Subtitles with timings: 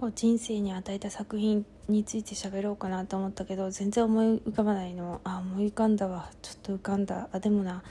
[0.00, 6.30] こう人生に与えた作品について喋ろうかなと思ったけど全然思い浮かばないのあ思い浮かんだわ。
[6.40, 7.28] ちょっと浮かんだ。
[7.32, 7.82] あでもな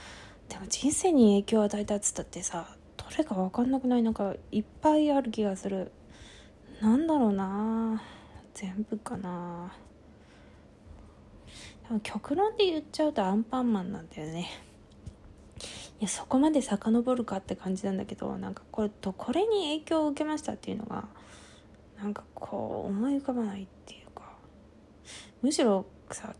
[0.48, 4.02] でも人生に影響を与えたっつったってさどれか分かんなくない？
[4.02, 5.92] なんかいっぱいある気がする。
[6.82, 8.02] なんだろうな。
[8.54, 9.72] 全部かな。
[12.02, 14.48] 極論で言っちゃうとアンパンマンなんだよね。
[16.00, 21.04] いやそこまで遡るかって感じなんだけどなんかこれとこれに影響を受けましたっていうのが
[22.00, 24.22] なんかこう思い浮かばないっていうか
[25.42, 26.34] むしろさ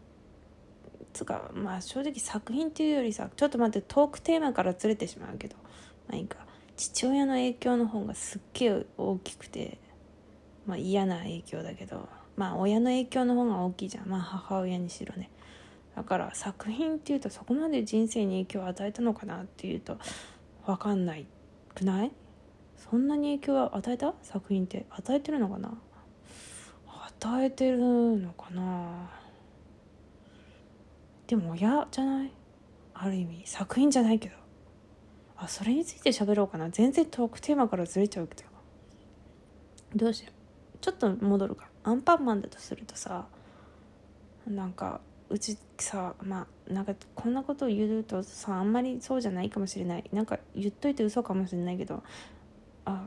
[1.12, 5.56] つかまあ正直作品っていうよりさちょっと待ってトークテーマからずれてしまうけど
[6.08, 6.38] まいいか。
[6.76, 9.78] 父親の影響の方がすっげえ大きくて
[10.66, 14.08] まあ嫌な影響だけどまあ親の影響の方が大きいじゃん。
[14.08, 15.30] まあ母親にしろね。
[15.94, 19.98] だから作品っていうとそこまで人生に影響を与えたのかなっていうと
[20.64, 21.26] 分かんない
[21.74, 22.12] くない？
[22.88, 24.14] そんなに影響を与えた？
[24.22, 25.72] 作品って与えてるのかな？
[26.86, 27.78] 与えてる
[28.16, 29.10] のかな？
[31.26, 32.32] でも親じゃない？
[32.94, 34.34] ある意味作品じゃないけど。
[35.36, 36.68] あそれについて喋ろうかな。
[36.70, 38.42] 全然トークテーマからずれちゃうけど。
[39.94, 40.78] どうしよう？
[40.80, 41.68] ちょっと戻るか。
[41.84, 43.26] アンパンマンだとするとさ
[44.46, 50.04] なんかうちさまあなんかこんなことを言うとさあんまりそうじゃないかもしれない。
[50.12, 52.02] なんか言っといて嘘かもしれないけど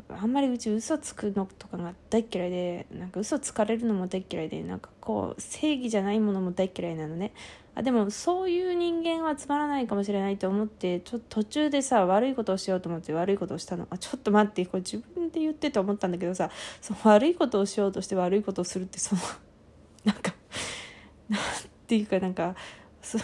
[0.09, 7.33] ああんまりうち嘘つくのとかが大っ嫌いでなんか嘘つかれるのも大嫌いでなんかこう正義じゃないものも大嫌いなのね。
[7.75, 13.87] あでもそういう人間はつまらないかもしれないと思ってちょっと途中でさ悪いことをしようと思って悪いことをしたの。
[13.89, 19.21] あちょっと待ってこれ自分で言ってと思ったんだけどさその悪いことをしようとして悪いことをするってその
[20.05, 20.33] なんか
[21.29, 21.41] なん
[21.87, 22.55] ていうかなんか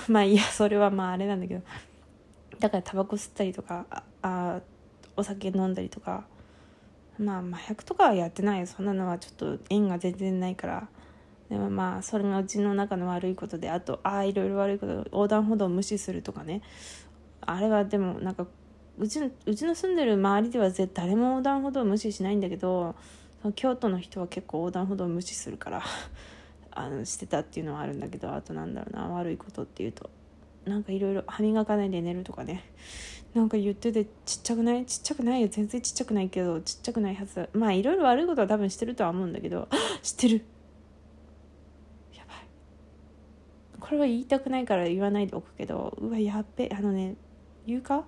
[0.08, 1.62] まあいやそれはまああれなんだけど。
[2.60, 3.86] だからタバコ吸ったりとか
[4.22, 4.60] あ
[5.16, 6.26] お酒飲んだりとか。
[7.20, 10.88] まあ麻薬とかはやってないそんなのはちょっと縁が全然ないから。
[11.50, 16.62] でもまあそれがうちの中の悪いことであとああいろいろ悪いこと横断歩道を無視するとかね。
[17.42, 18.46] あれはでもなんか
[19.00, 22.96] うちうちの住んでる周りでは絶誰も横断歩道を無視しないんだけど
[23.56, 25.82] 京都の人は結構横断歩道を無視するから
[26.72, 30.10] あのしてたっていうのはあるんだけどあとなんだろうな悪いことっていうと
[30.66, 32.64] なんかいろいろ歯磨かないで寝るとかね。
[33.34, 34.86] なんか言っててちっちゃくない？
[34.86, 35.48] ちっちゃくないよ。
[35.50, 39.68] 全然ちっちゃくないけどちっちゃくないはずまあいろいろ悪いことは多分してるとは思うんだけど。
[40.02, 40.46] 知ってる。
[42.16, 42.38] やばい。
[43.80, 45.96] これは言いたくないから言わないでおくけど。
[46.02, 47.16] うわやっべあのね
[47.68, 48.06] 言うか？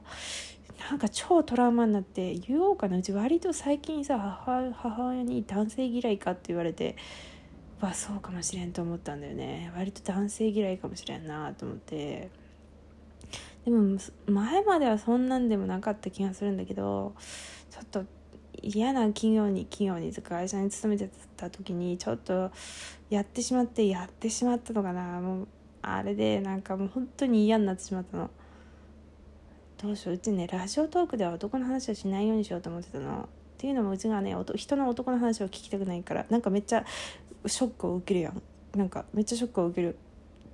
[0.89, 2.97] なんか超トラウマになって言おうかな。
[2.97, 6.95] うち割と最近さ母母親に男性嫌いかって言われて
[7.79, 9.71] はそうかもしれんと思ったんだよね。
[9.75, 12.31] 割と男性嫌いかもしれんなと思って。
[13.65, 17.13] でも前まではそんなんでもなかった気がするんだけど
[17.69, 18.05] ちょっと
[18.61, 22.51] 嫌な企業に企業に会社に勤めてた時にちょっと
[23.09, 25.19] やってしまってやってしまったのかな。
[25.19, 25.47] もう
[25.81, 28.29] あれでなんかもう本当に嫌になってしまったの。
[29.81, 33.21] どうしよううちねラジオトークでは男の話はしないようにしようと思ってたの。
[33.21, 33.25] っ
[33.57, 36.85] ていうのもうちがね人の男の話を聞きたくないからなんかめっちゃ
[37.45, 38.41] ショックを受けるやん。
[38.75, 39.97] なんかめっちゃショックを受ける。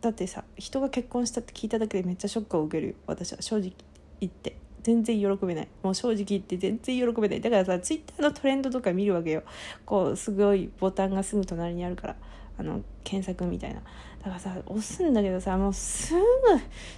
[0.08, 3.74] だってさ人が結婚したって聞いただけでめっちゃショックを受ける私は正直
[4.22, 4.58] 言って。
[4.84, 5.68] 全然喜べない。
[5.84, 7.42] もう正直言って全然喜べない。
[7.42, 9.44] だからさツイッターのトレンドとか見るわけよ。
[9.86, 12.16] こうすごいボタンがすぐ隣にあるから。
[12.58, 13.82] あの検索みたいな。
[14.20, 16.20] だからさ押すんだけどさもうすぐ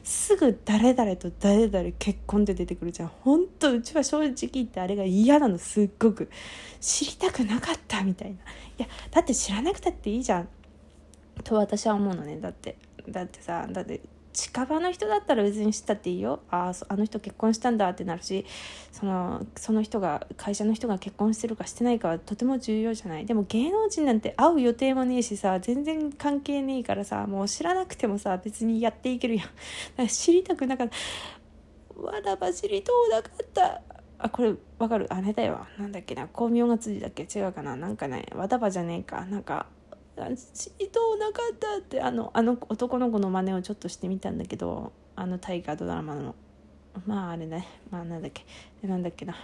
[0.04, 3.10] すぐ誰々と誰々結婚って出てくるじゃん。
[3.10, 6.30] ほんとうちは正直言ってあれが嫌なのすっごく。
[6.80, 8.36] 知りたくなかったみたいな。
[8.36, 8.38] い
[8.78, 10.48] やだって知らなくたっていいじゃん。
[11.44, 12.78] と私は思うのねだって。
[13.12, 16.40] だってさだって近場の人だったら別に知ったっていいよ。
[16.50, 18.46] あああの人結婚したんだってなるし
[18.92, 23.26] そのその人が会社の人が結婚してるかしてないかはとても重要じゃない。
[23.26, 29.44] でも芸能人なんて会う予定もねえしさ全然関係ねえからさもう知らなくてもさ別にやっていけるや
[30.04, 30.08] ん。
[30.08, 32.02] 知りたくなかった。
[32.02, 33.82] わらば知りとうなかった。
[34.20, 35.08] あこれわかる。
[35.12, 36.28] あれだよなんだっけな。
[36.28, 37.24] 光明が辻だっけ。
[37.24, 37.76] 違うかな。
[37.76, 39.26] なんかねわたばじゃねえか。
[39.26, 39.66] なんか
[40.28, 46.36] 知りとなかったってあのあの男の子の真似をちょっとしてみたんだけどあの大河ドラマの。
[47.06, 47.68] まああれね。
[47.92, 48.46] まあなんだっけ。
[48.88, 49.36] なんだっけな。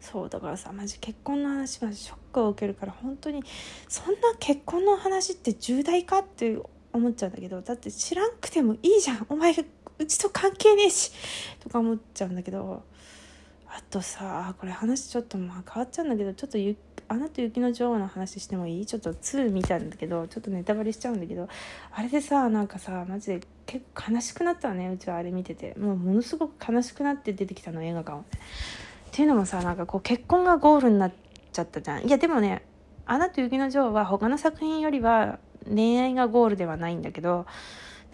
[0.00, 3.42] そうだからさマジ結婚の話マジショックを受けるから本当に
[3.88, 6.58] そんな結婚の話って重大かって
[6.92, 9.26] 思っちゃうんだけどだって知らんくてもいいじゃん。
[9.30, 9.54] お前
[9.98, 11.12] うちと関係ねえし。
[11.60, 12.82] とか思っちゃうんだけど
[13.76, 16.76] あとさこれ話ちょっとまあ変わっちゃうんだけどちょっとゆ
[17.08, 18.86] アナと雪の女王の話してもいい？
[18.86, 21.48] ちょっと2見たんだけどちょっとネタバレしちゃうんだけど
[21.92, 25.74] あれでさなんかさマジで結構悲しくなったのねうちはあれ見てて。
[25.78, 28.22] もうものすごく悲しくなって出てきたの映画館を、っ
[29.10, 31.12] ていうのもさなんかこう結婚がゴールになっ
[31.52, 32.06] ちゃったじゃん。
[32.06, 32.64] いやでもね
[33.06, 37.44] 「アナと雪の女王」は他の作品よりは恋愛がゴールではないんだけど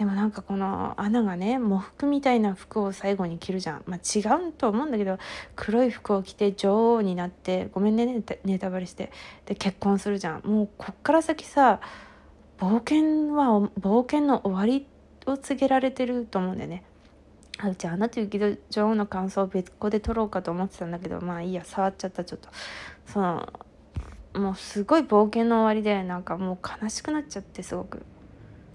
[0.00, 5.18] でもなんかこのアナがね喪服みたいな服を最後に着るじゃん、まあ、違うと思うんだけど
[5.56, 9.12] 黒い服を着て女王になってごめんねネタバレして。
[9.44, 10.40] で結婚するじゃん。
[10.46, 11.82] もうこっから先さ
[12.58, 14.86] 冒険は冒険の終わり
[15.26, 16.82] を告げられてると思うんだよね。
[17.58, 22.48] あうちアナと雪の女王の感想を別個で撮ろうかと思ってたんだけどまあいいや触っちゃったちょっと。
[23.04, 23.52] その
[24.32, 28.02] もうすごい冒険の終わりでなんかもう悲しくなっちゃってすごく。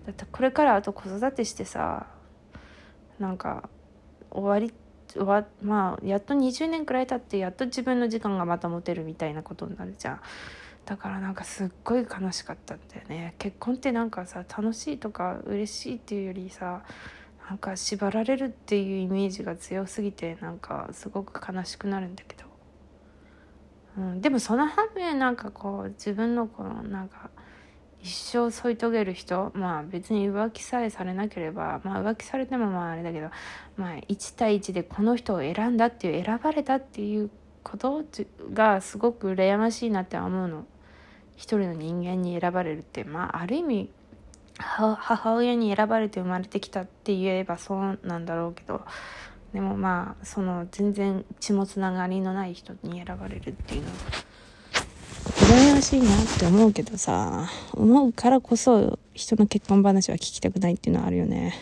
[0.06, 2.08] だってこれからあと子育てしてさ
[3.20, 3.70] なんか
[4.32, 4.74] 終わり
[5.14, 10.22] 終わまあやっと20年くらい経ってやっと自分の時間がまた持てるみたいなことになるじゃん。
[10.86, 13.34] だからなんかすっごい悲しかったんだよね。
[13.40, 16.84] 結婚ってなんかさ楽しいとか嬉しいっていうよりさ
[17.50, 22.44] なんか縛られるっていうイメージが強すぎてなんかすごく悲しくなるんだけど、
[23.98, 27.30] うん、でもその反面なんかこう自分のこのなんか
[28.06, 33.30] 一生添い遂げる人まあ別に浮気さえされなければまあ浮気されてもまああれだけど
[33.78, 37.32] まあ1対1でこの人を選んだっていう選ばれたっていう
[37.64, 38.04] こと
[38.54, 40.66] がすごく羨ましいなって思うの。
[41.36, 43.90] 一人の人間に選ばれるってまあある意味
[44.58, 48.86] 母親に選ばれて生まれてきたって言えばそうなんだろうけど
[49.54, 53.96] でもまあその全然血もつながりのない人に選ばれるっていうのは
[55.26, 61.54] 羨ましいなって思うけどさ思うからこそ人の結婚話は聞きたくないっていうのはあるよね。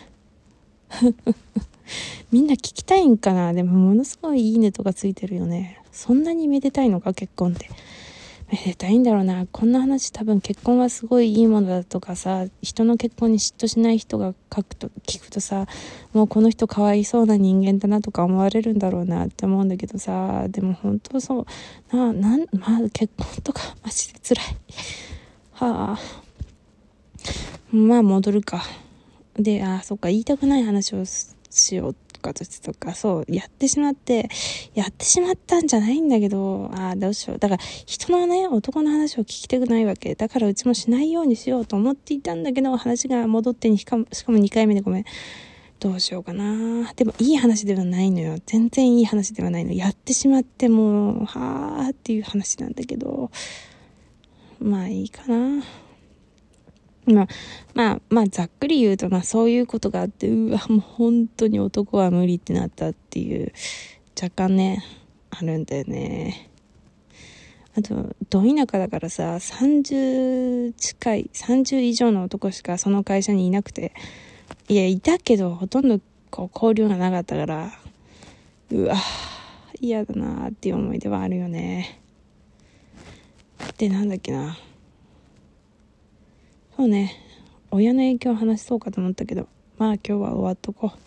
[2.30, 3.52] みんな聞きたいんかな？
[3.52, 5.80] でもものすごいいいねとかついてるよね。
[5.92, 7.68] そんなにめでたいのか結婚って。
[8.54, 9.46] めでたいんだろうな。
[9.50, 15.66] こんな話多分結婚はすごいいいものだとかさ人の結婚に嫉妬しない人が書くと聞くとさ
[16.12, 21.40] もうこの人かわいそうな人間だなとか思われるんだろうなって思うんだけどさでも本当そ
[21.92, 21.96] う。
[21.96, 24.56] ななんまあ結婚とかマジで辛い。
[25.54, 25.98] はあ。
[27.72, 28.62] まあ戻るか。
[29.34, 31.04] であそっか言いたくない話を
[31.54, 34.28] しようかととか、そう、やってしまって、
[34.74, 37.38] やってしまったんじゃないんだけど、ああ、どうしよう。
[37.38, 40.14] だから、人のね、男の話を聞きたくないわけ。
[40.14, 45.04] だからうちもしないようにしようと思っていたんだけど、話が戻ってにしかも、しかも2回目でごめん。
[45.80, 46.92] どうしようかな。
[46.94, 48.38] でも、いい話ではないのよ。
[48.46, 49.72] 全然いい話ではないの。
[49.72, 53.30] やってしまってもう、はあっていう話なんだけど、
[54.60, 55.62] まあいいかな。
[57.06, 57.28] まあ、
[57.74, 63.52] まあ、まあ、ざっくり言うと、まあ、そういうことがあって、うわ、もう本当に男は無理ってなったっていう、
[64.20, 64.82] 若干ね、
[65.30, 66.50] あるんだよね。
[67.76, 73.92] あと、ど田舎だからさ、30近い、30以上の男しかその会社にいなくて、
[74.68, 77.72] いや、いたけど、ほとんどこう交流がなかったから、
[78.70, 78.96] うわ、
[79.80, 82.00] 嫌だなっていう思い出はあるよね。
[83.76, 84.56] で、なんだっけな。
[86.76, 87.12] そうね。
[87.70, 89.48] 親の影響を話そうかと思ったけど
[89.78, 91.03] まあ今日は終わっとこう。